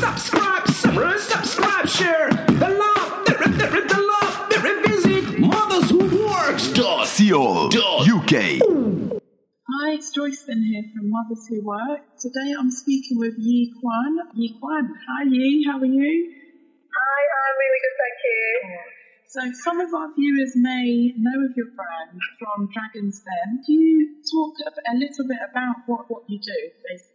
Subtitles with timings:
[0.00, 0.64] subscribe,
[1.20, 2.30] subscribe, share.
[2.32, 4.56] The love, the, the, the love, the
[4.88, 8.32] visit motherswhoworks.co.uk.
[9.70, 12.00] Hi, it's Joycelyn here from Mothers Who Work.
[12.18, 14.18] Today I'm speaking with Yee Kwan.
[14.34, 16.32] Yee Kwan, hi Yee, how are you?
[16.96, 18.80] Hi, I'm really good, thank you.
[19.28, 23.60] So some of our viewers may know of your brand from Dragon's Den.
[23.66, 27.09] Can you talk a, a little bit about what, what you do, basically?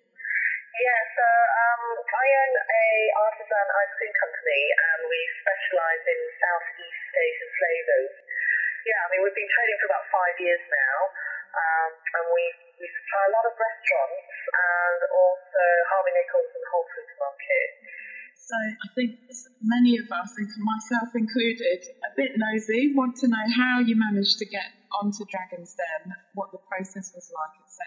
[0.86, 2.86] Yeah, so um, I own a
[3.18, 8.14] artisan ice cream company and we specialise in Southeast Asian flavours.
[8.86, 10.98] Yeah, I mean we've been trading for about five years now
[11.58, 12.44] um, and we,
[12.78, 18.05] we supply a lot of restaurants and also Harvey Nichols and Whole Foods markets.
[18.36, 19.18] So I think
[19.64, 20.30] many of us,
[20.62, 24.70] myself included, a bit nosy, want to know how you managed to get
[25.02, 27.82] onto Dragon's Den, what the process was like, etc.,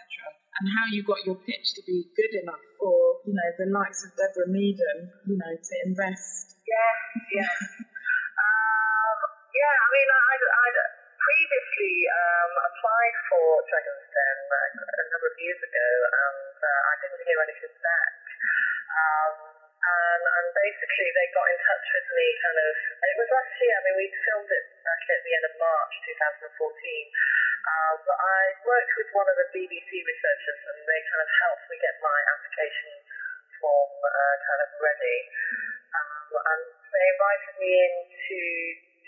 [0.59, 4.03] and how you got your pitch to be good enough for, you know, the likes
[4.03, 6.59] of Deborah Meaden, you know, to invest.
[6.67, 6.91] Yeah,
[7.39, 7.55] yeah.
[8.43, 9.19] um,
[9.55, 10.79] yeah, I mean, I, I'd
[11.15, 16.93] previously um, applied for Dragon's Den like, a number of years ago, and uh, I
[16.99, 18.11] didn't hear anything back.
[18.89, 23.53] Um, and, and basically they got in touch with me kind of, it was last
[23.63, 28.17] year, I mean we filmed it back at the end of March 2014, uh, but
[28.19, 31.95] I worked with one of the BBC researchers and they kind of helped me get
[32.03, 32.91] my application
[33.59, 35.17] form uh, kind of ready.
[35.89, 38.39] Um, and they invited me in to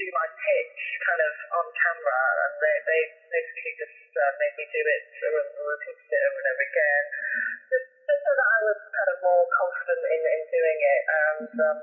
[0.01, 4.65] do my pitch kind of on camera and they, they basically just uh, made me
[4.65, 7.05] do it and repeated it over and over again.
[7.69, 11.53] Just, just so that I was kind of more confident in, in doing it and
[11.53, 11.77] um,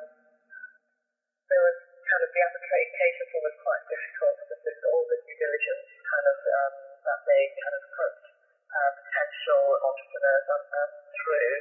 [1.46, 5.86] there was kind of the application form was quite difficult because all the due diligence
[6.02, 6.74] kind of um,
[7.06, 10.91] that they kind of put uh, potential entrepreneurs on, um,
[11.22, 11.55] through.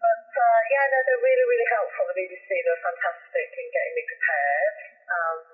[0.00, 2.08] But uh, yeah, no, they're really, really helpful.
[2.10, 4.74] The BBC, they're fantastic in getting me prepared.
[5.10, 5.49] Um,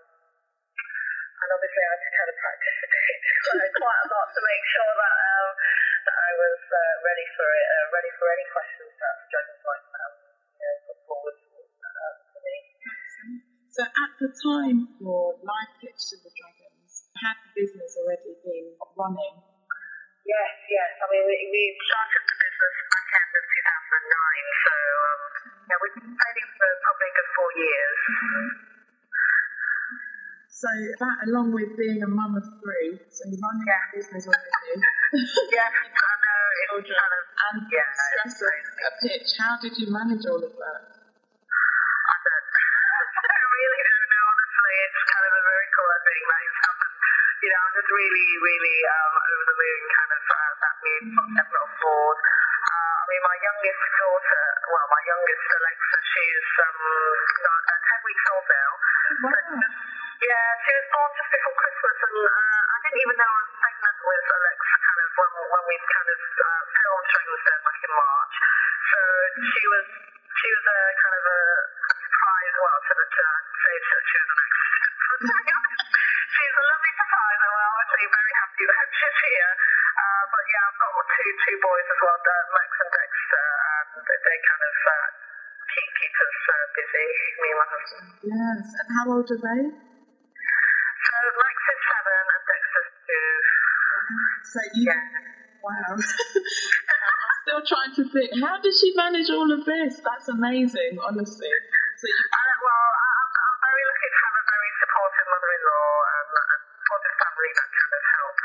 [1.46, 2.78] and obviously, I had to kind of practice
[3.78, 5.50] quite a lot to make sure that um,
[6.10, 9.62] that I was uh, ready for it, uh, ready for any questions that the Dragons
[9.62, 10.12] might um,
[10.58, 12.56] you know, put forward uh, to me.
[13.70, 18.74] So at the time your live pitch to the Dragons, had the business already been
[18.98, 19.36] running?
[20.26, 20.90] Yes, yes.
[20.98, 25.20] I mean, we, we started the business back end of 2009, so um,
[25.70, 28.55] yeah, we've been trading for probably a good four years.
[30.56, 33.76] So that, along with being a mum of three, so you're running Yeah.
[33.76, 34.72] a business already.
[35.52, 36.80] yes, I know.
[36.80, 36.96] Children.
[36.96, 39.28] kind of, And yeah, stress a pitch.
[39.36, 40.80] How did you manage all of that?
[40.80, 42.46] I don't,
[43.36, 44.74] I really don't know, honestly.
[44.80, 46.94] It's kind of a miracle, I think, that it's happened.
[47.36, 50.74] You know, I'm just really, really um, over the moon, kind of, uh, that
[51.36, 52.16] kept it on board.
[52.16, 54.40] Uh, I mean, my youngest daughter,
[54.72, 56.80] well, my youngest Alexa, she's um,
[57.44, 58.70] not, uh, 10 weeks old now.
[59.20, 60.05] Wow.
[60.16, 63.52] Yeah, she was born just before Christmas, and uh, I didn't even know I was
[63.52, 67.80] pregnant with Alexa kind of when, when we kind of uh, filmed Dragon's Den back
[67.84, 68.34] in March.
[68.40, 68.98] So
[69.44, 69.86] she was
[70.40, 71.38] she was a kind of a
[72.00, 72.54] surprise.
[72.56, 73.24] Well, to the to
[73.60, 74.40] say that she was an
[75.52, 75.84] honest,
[76.32, 79.52] she's a lovely surprise, and we're obviously very happy that she's here.
[80.00, 83.46] Uh, but yeah, I've got two two boys as well, uh, Max and Dexter,
[83.84, 85.08] and they they kind of uh,
[85.76, 87.04] keep keep us uh, busy.
[87.36, 88.06] Me and my husband.
[88.32, 88.64] Yes.
[88.80, 89.85] And how old are they?
[94.46, 94.60] So.
[94.78, 94.94] Yeah.
[95.62, 95.98] Wow.
[95.98, 98.30] I'm still trying to think.
[98.38, 99.98] How did she manage all of this?
[99.98, 101.52] That's amazing, honestly.
[101.98, 102.22] So you.
[102.30, 107.14] Uh, well, I- I'm, very lucky to have a very supportive mother-in-law and, and supportive
[107.18, 108.36] family that kind of help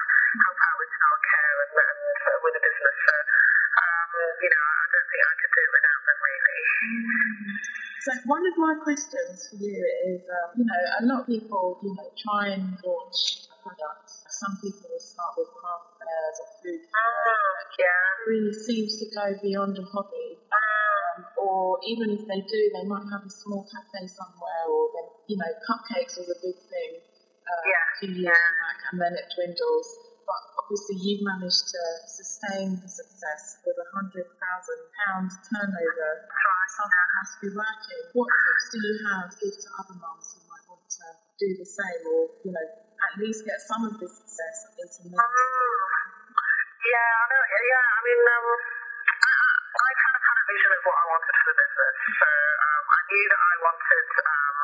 [0.42, 2.96] help out with childcare and, and uh, with the business.
[3.06, 4.10] So, um,
[4.42, 6.62] you know, I don't think I could do it without them really.
[8.02, 9.78] So one of my questions for you
[10.10, 13.46] is, um, you know, a lot of people, you know, try and launch
[13.81, 14.09] a product.
[14.30, 17.25] Some people will start with craft fairs or food fairs.
[17.25, 18.22] Mm, yeah.
[18.22, 20.38] It really seems to go beyond a hobby.
[20.53, 25.08] Um, or even if they do, they might have a small cafe somewhere, or then,
[25.28, 28.61] you know, cupcakes was a big thing uh, Yeah, a few years yeah.
[28.61, 29.88] back, and then it dwindles.
[30.23, 36.11] But obviously, you've managed to sustain the success with a hundred thousand pounds turnover.
[36.72, 38.02] Something has to be working.
[38.16, 40.41] What tips do you have to give to other mums
[41.41, 45.17] do the same, or you know, at least get some of this success into Mm.
[45.17, 45.73] mainstream?
[46.85, 47.43] Yeah, I know.
[47.49, 48.47] Yeah, I mean, um,
[49.26, 49.34] I,
[49.73, 51.96] I kind of had a vision of what I wanted for the business.
[52.22, 54.58] So um, I knew that I wanted um,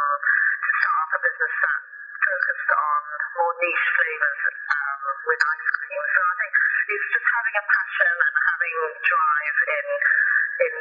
[0.62, 1.80] to start up a business that
[2.22, 3.02] focused on
[3.42, 6.04] more niche flavors um, with ice cream.
[6.14, 6.54] So I think
[6.94, 9.88] it's just having a passion and having drive in
[10.62, 10.74] in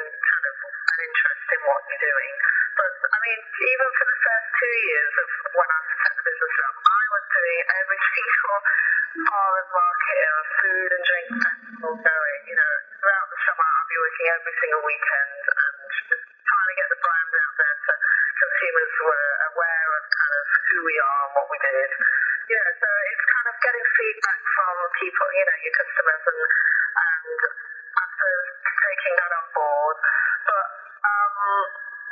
[0.96, 2.34] interest in what you're doing.
[2.76, 6.56] But I mean, even for the first two years of when I set the business
[6.64, 8.58] up, I was doing every single
[9.26, 12.42] farmers market and food and drink festival going.
[12.48, 15.76] You know, throughout the summer, I'll be working every single weekend and
[16.06, 17.92] just trying to get the brand out there so
[18.36, 21.90] consumers were aware of kind of who we are and what we did.
[22.46, 26.40] Yeah, so it's kind of getting feedback from people, you know, your customers and
[26.96, 27.40] and
[27.96, 28.06] I
[28.86, 29.96] taking that on board.
[30.46, 30.66] But
[31.02, 31.34] um,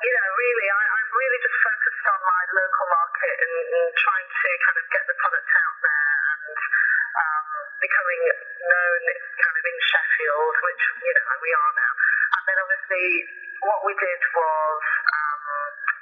[0.05, 4.29] you know, really, I, I've really just focused on my local market and, and trying
[4.29, 6.13] to kind of get the product out there
[6.45, 6.59] and
[7.15, 7.47] um,
[7.81, 8.23] becoming
[8.61, 11.93] known kind of in Sheffield, which you know we are now.
[11.95, 13.07] And then obviously,
[13.65, 14.81] what we did was.
[15.09, 15.95] Um,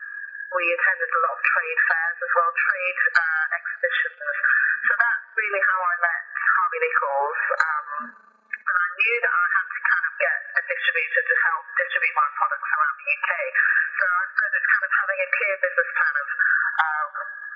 [0.53, 4.37] we attended a lot of trade fairs as well, trade uh, exhibitions.
[4.85, 7.41] So that's really how I met Harvey Nichols.
[7.57, 7.87] Um,
[8.53, 9.47] and I knew that I
[10.83, 13.31] distributor to help distribute my products around the UK.
[14.03, 16.29] So I suppose it's kind of having a clear business plan of
[16.83, 17.11] um,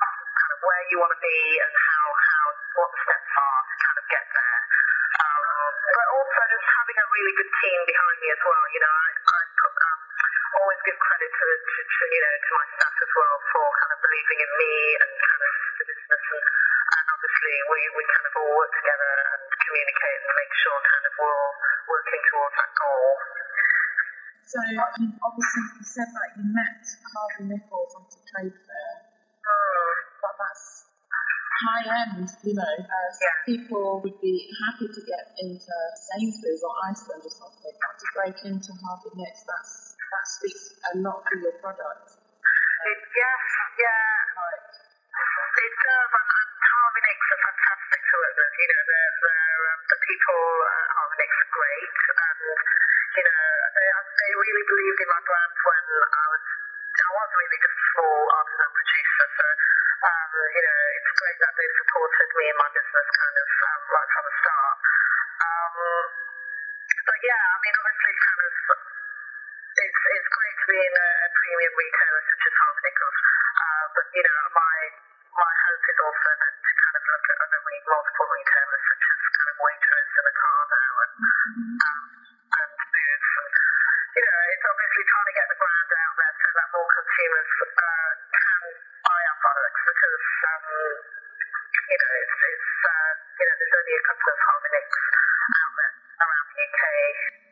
[0.06, 2.44] kind of where you want to be and how, how
[2.78, 4.58] what the steps are to kind of get there.
[5.26, 8.64] Um, but also just having a really good team behind me as well.
[8.70, 9.40] You know, I, I
[9.74, 9.98] um,
[10.62, 13.90] always give credit to, to, to you know to my staff as well for kind
[13.90, 16.75] of believing in me and kind of the business and,
[17.06, 21.04] and obviously we, we kind of all work together and communicate and make sure kind
[21.06, 21.54] of we're all
[21.86, 23.10] working towards that goal.
[24.46, 24.78] So you
[25.22, 26.82] obviously you said that you met
[27.14, 28.94] Harvey Nichols at a trade fair,
[29.46, 29.94] Mm.
[30.22, 30.66] but that's
[31.62, 32.74] high end, you know.
[32.82, 33.46] Uh, some Yeah.
[33.46, 34.34] people would be
[34.66, 35.74] happy to get into
[36.10, 40.98] Sainsbury's or Iceland or something, but to break into Harvey Nichols, that's that speaks a
[40.98, 42.06] lot for your product.
[42.18, 43.42] It, yes,
[43.78, 44.34] yeah.
[44.34, 46.25] Like, It does, and,
[48.16, 48.36] with.
[48.36, 50.40] You know, they're, they're, um, the people
[51.16, 52.40] Nicks are great, and
[53.16, 53.40] you know,
[53.72, 57.86] they they really believed in my brand when I was I was really just a
[57.96, 59.26] small artisan producer.
[59.32, 63.48] So, um, you know, it's great that they supported me in my business kind of
[63.48, 64.76] um, right from the start.
[65.40, 65.74] Um,
[67.00, 68.52] but yeah, I mean, obviously, kind of
[69.76, 73.18] it's it's great to be in a, a premium retailer such as Harvey Nichols.
[73.56, 74.76] Uh, but you know, my
[75.36, 79.04] my hope is also then to kind of look at other re- multiple retailers such
[79.06, 81.12] as kind of Waitrose and Ocado and
[81.76, 82.02] um,
[82.56, 83.54] and Boots and
[84.16, 87.50] you know, it's obviously trying to get the brand out there so that more consumers
[87.68, 88.60] uh, can
[89.04, 90.64] buy our products because um,
[91.84, 95.72] you know it's it's uh, you know there's only a couple of Harvey Nicks out
[95.76, 95.92] there
[96.24, 96.80] around the UK.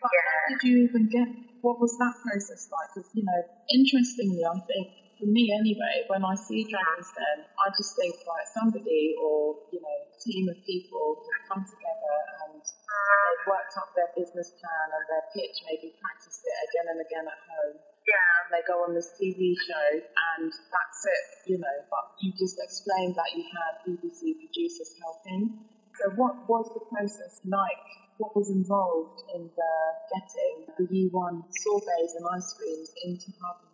[0.00, 0.24] But Yeah.
[0.24, 1.28] how did you even get?
[1.60, 2.88] What was that process like?
[2.92, 3.40] Because you know,
[3.72, 4.88] interestingly, I think
[5.24, 9.80] for me anyway, when I see Dragon's Den, I just think like somebody or you
[9.80, 15.04] know, team of people have come together and they've worked up their business plan and
[15.08, 17.80] their pitch, maybe practiced it again and again at home.
[18.04, 18.44] Yeah.
[18.44, 21.76] And they go on this TV show and that's it, you know.
[21.88, 25.56] But you just explained that you had BBC producers helping.
[25.96, 27.88] So what was the process like?
[28.20, 29.74] What was involved in the
[30.12, 33.73] getting the Yee Kwan sorbets and ice creams into Harvey Nicks?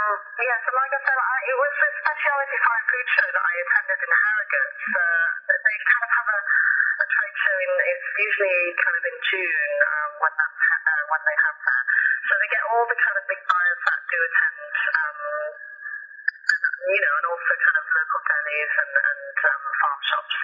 [0.00, 3.44] um, yeah, so like I said, I, it was a specialty fine food show that
[3.44, 4.74] I attended in Harrogate.
[4.80, 9.16] So they kind of have a, a trade show in, it's usually kind of in
[9.28, 11.84] June um, when that's, uh, when they have that.
[12.24, 17.00] So they get all the kind of big buyers that do attend, um, and, you
[17.04, 20.36] know, and also kind of local delis and, and um, farm shops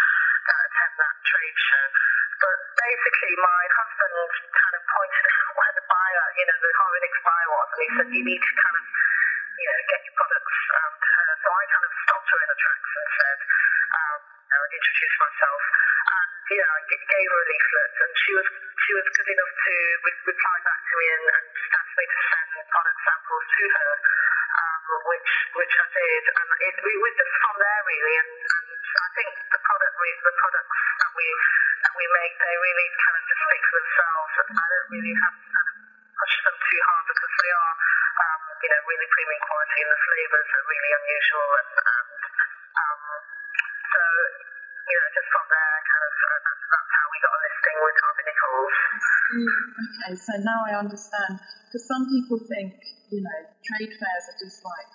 [0.46, 1.86] that attend that trade show.
[2.36, 4.16] But basically, my husband
[4.52, 7.88] kind of pointed out where the buyer, you know, the Harvey buyer was, and he
[7.96, 8.84] said, you need to kind of,
[9.56, 10.90] you know, get your products to her.
[11.40, 13.38] So I kind of stopped her in the tracks and said,
[13.96, 15.62] um, you know, and introduced myself.
[15.66, 18.48] And, you know, I gave her a leaflet, and she was
[18.86, 19.72] she was good enough to
[20.06, 23.64] re- reply back to me and, and just asked me to send product samples to
[23.66, 26.24] her, um, which which I did.
[26.36, 28.14] And it, it was just from there, really.
[28.20, 31.26] And, and I think the product we, the products that we
[31.82, 34.32] that we make, they really kind of just speak for themselves.
[34.36, 35.76] And I don't really have to kind of
[36.16, 37.74] push them too hard because they are,
[38.62, 41.48] you know, really premium quality and the flavours are really unusual.
[41.56, 42.08] And, and
[42.76, 43.00] um,
[43.92, 44.00] so,
[44.86, 47.76] you know, just from there, kind of, uh, that's, that's how we got a listing
[47.84, 47.96] with
[48.26, 48.76] Nichols.
[49.36, 51.34] Okay, so now I understand.
[51.66, 52.72] Because some people think,
[53.12, 54.90] you know, trade fairs are just like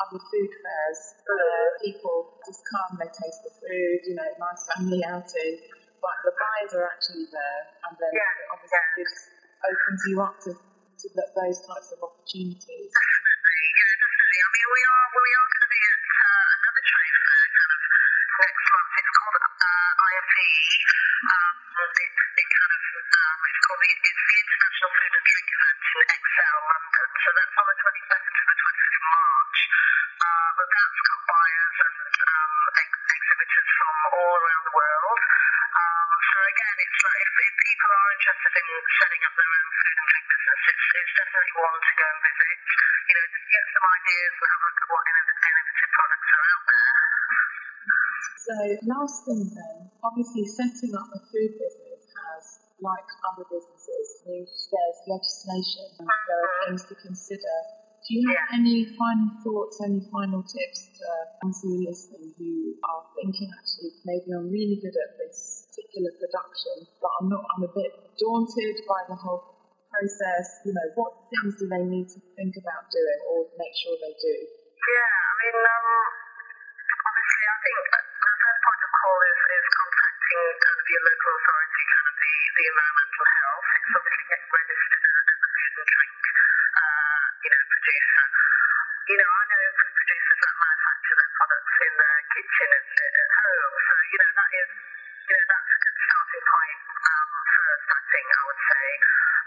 [0.00, 5.00] other food fairs where people just come, they taste the food, you know, nice family
[5.04, 5.56] outing.
[6.00, 8.96] But the buyers are actually there, and then Yeah, it obviously yeah.
[8.96, 9.16] gives,
[9.60, 10.50] opens you up to,
[11.14, 12.90] th those types of opportunities.
[12.90, 14.38] Definitely, yeah, definitely.
[14.46, 17.72] I mean, we are we are going to be at uh, another trade fair kind
[17.74, 17.80] of
[18.40, 18.90] next month.
[19.00, 20.50] It's called uh, IFE.
[21.30, 25.48] Um, it, it kind of um, it's called the, it's the International Food and Drink
[25.50, 27.06] Event in Excel London.
[27.20, 29.58] So that's on the 22nd to the 25th of March.
[30.20, 35.20] Uh, but that's got buyers and um, ex- exhibitors from all around the world.
[35.74, 36.09] Um,
[36.46, 38.66] again, it's like if, if people are interested in
[39.00, 42.20] setting up their own food and drink business, it's, it's definitely one to go and
[42.24, 42.56] visit.
[42.60, 46.44] You know, just get some ideas and have a look at what innovative products are
[46.50, 46.90] out there.
[48.40, 48.54] So,
[48.88, 52.44] last thing then, obviously, setting up a food business has,
[52.80, 57.56] like other businesses, there's legislation, and there are things to consider.
[58.08, 61.04] Do you have any final thoughts, any final tips to
[61.44, 65.59] um, those who are listening who are thinking, actually, maybe I'm really good at this
[65.90, 69.42] particular production, but I'm not, I'm a bit daunted by the whole
[69.90, 70.62] process?
[70.62, 74.14] You know, what things do they need to think about doing or make sure they
[74.14, 74.34] do?
[74.46, 75.86] Yeah, I mean, um,
[76.94, 81.32] obviously, I think the first point of call is, is contacting kind of your local
[81.42, 83.66] authority, kind of the, the environmental health.
[83.74, 86.14] It's obviously getting registered as, a food and drink,
[86.70, 88.26] uh, you know, producer.
[89.10, 93.30] You know, I know food producers that manufacture their products in their kitchen at, at
[93.42, 95.79] home, so you know that is, you know, that's
[96.20, 97.86] starting point um, first.
[97.88, 98.86] I think I would say.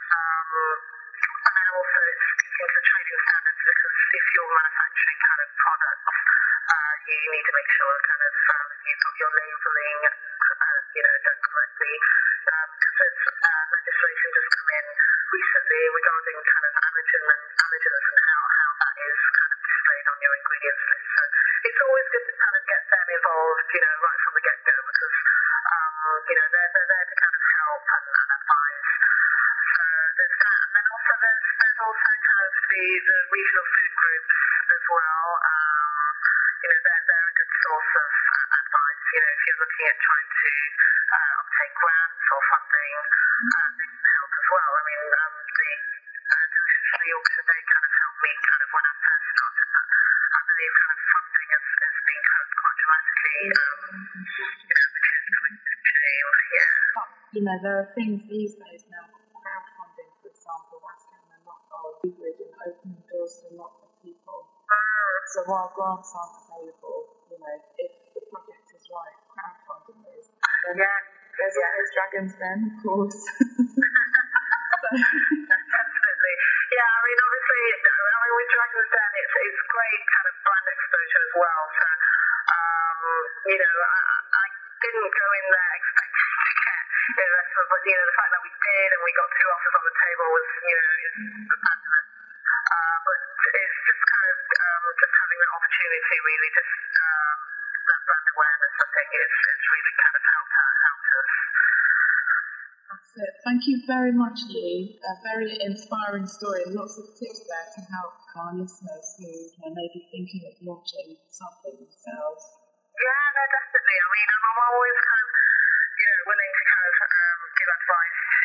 [0.09, 0.49] Um,
[1.13, 1.99] and then also
[2.33, 7.53] speaking to trading standards because if you're manufacturing kind of products, uh, you need to
[7.53, 9.99] make sure kind of um, you've got your labelling,
[10.43, 11.93] uh, you know, done correctly.
[12.43, 14.85] Um, because uh, legislation just come in
[15.31, 20.05] recently regarding kind of allergen and allergens and how, how that is kind of displayed
[20.11, 21.07] on your ingredients list.
[21.07, 21.23] So
[21.63, 24.75] it's always good to kind of get them involved, you know, right from the get-go
[24.83, 25.15] because,
[25.63, 25.93] um,
[26.27, 28.87] you know, they're, they're there to kind of help and, and advise.
[29.63, 29.83] So
[30.19, 30.59] there's that.
[30.67, 34.35] And then also there's, there's also kind of the, the regional food groups
[34.67, 35.27] as well.
[35.47, 36.13] Um,
[36.59, 38.42] you know, they're, they're a good source of uh.
[39.13, 40.49] You know, if you're looking at trying to
[41.13, 44.71] uh, obtain grants or funding, uh, they can help as well.
[44.73, 45.69] I mean, um, the
[46.33, 49.67] uh, Delicious for Yorkshire, they kind of helped me kind of when I first started,
[49.69, 49.85] but
[50.33, 54.65] I believe kind of funding has, has been cut quite dramatically, um, you know, which
[54.65, 56.29] is a shame.
[56.57, 56.73] Yeah.
[56.97, 61.41] But, you know, there are things these days now, crowdfunding, for example, that's having a
[61.45, 64.41] lot of leverage and opening doors to a lot of people.
[65.37, 69.17] So while grants aren't available, you know, if the project is right,
[69.83, 70.99] Yeah.
[71.35, 73.19] there's always Dragons Den, of course.
[73.19, 76.35] so, Definitely.
[76.71, 80.67] Yeah, I mean, obviously, I mean, with Dragon's Den, it's, it's great kind of brand
[80.71, 81.63] exposure as well.
[81.67, 83.91] So, um, you know, I,
[84.23, 84.45] I
[84.87, 86.79] didn't go in there expecting to get
[87.67, 89.95] but, you know, the fact that we did and we got two offers on the
[89.99, 91.15] table was, you know, is
[91.59, 92.07] fabulous.
[92.71, 96.71] Uh, but it's just kind of um, just having that opportunity, really, just
[97.03, 97.37] um,
[97.87, 101.31] that brand awareness, I think, is, is really kind of helped, helped us.
[102.89, 103.33] that's it.
[103.43, 104.99] Thank you very much, Yee.
[105.03, 106.63] A very inspiring story.
[106.71, 111.75] Lots of tips there to help our listeners who may be thinking of launching something
[111.77, 112.43] themselves.
[112.93, 113.97] Yeah, no, definitely.
[113.99, 115.29] I mean, I'm always kind of,
[115.93, 118.41] you know, willing to kind of um, give advice to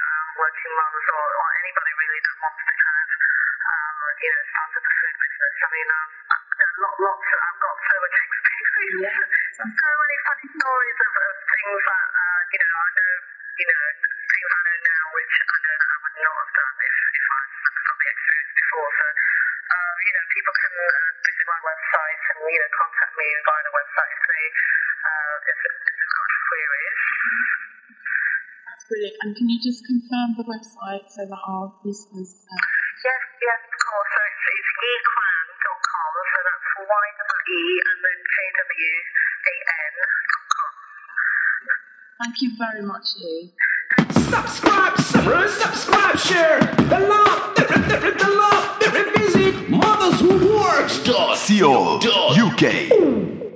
[0.00, 3.08] um, working mums or, or anybody really that wants to kind of,
[3.60, 5.54] um, you know, start up a food business.
[5.60, 6.08] I mean, um,
[6.80, 7.28] lot, lots.
[7.40, 8.49] I've got so much experience.
[8.80, 13.12] So many funny stories of, of things that, uh, you know, I know,
[13.60, 16.76] you know, things I know now which I know that I would not have done
[16.80, 18.90] if, if I hadn't got the experience before.
[18.96, 23.28] So, um, you know, people can uh, visit my website and, you know, contact me
[23.44, 26.96] via the website if they, uh, if, if they've got queries.
[28.64, 29.16] That's brilliant.
[29.20, 33.76] And can you just confirm the website so that our listeners uh, Yes, yes, of
[33.76, 34.08] course.
[34.08, 38.20] So it's, it's yeekwan.com, so that's Y-E and then
[38.60, 40.24] K-W-A-N.com.
[42.22, 43.52] Thank you very much, Yee.
[44.30, 46.60] Subscribe, sub- subscribe, share.
[46.76, 50.98] The love, the, the, the, the love, the visit mothers who works.
[51.04, 53.49] CO UK.